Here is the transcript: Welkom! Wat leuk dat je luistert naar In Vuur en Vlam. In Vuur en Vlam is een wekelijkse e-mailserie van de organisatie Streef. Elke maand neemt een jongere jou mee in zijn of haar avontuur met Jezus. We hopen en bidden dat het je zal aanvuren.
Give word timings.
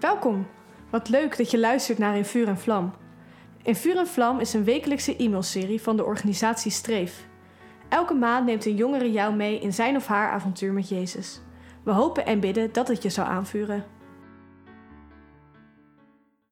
Welkom! 0.00 0.46
Wat 0.90 1.08
leuk 1.08 1.36
dat 1.36 1.50
je 1.50 1.58
luistert 1.58 1.98
naar 1.98 2.16
In 2.16 2.24
Vuur 2.24 2.48
en 2.48 2.58
Vlam. 2.58 2.92
In 3.62 3.76
Vuur 3.76 3.96
en 3.96 4.06
Vlam 4.06 4.40
is 4.40 4.54
een 4.54 4.64
wekelijkse 4.64 5.16
e-mailserie 5.16 5.82
van 5.82 5.96
de 5.96 6.04
organisatie 6.04 6.70
Streef. 6.70 7.26
Elke 7.88 8.14
maand 8.14 8.46
neemt 8.46 8.64
een 8.64 8.76
jongere 8.76 9.12
jou 9.12 9.34
mee 9.34 9.58
in 9.58 9.72
zijn 9.72 9.96
of 9.96 10.06
haar 10.06 10.30
avontuur 10.30 10.72
met 10.72 10.88
Jezus. 10.88 11.40
We 11.84 11.90
hopen 11.90 12.26
en 12.26 12.40
bidden 12.40 12.72
dat 12.72 12.88
het 12.88 13.02
je 13.02 13.08
zal 13.08 13.24
aanvuren. 13.24 13.84